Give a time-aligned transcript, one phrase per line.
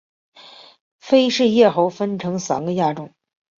[0.99, 3.13] 菲氏叶猴分成三个亚种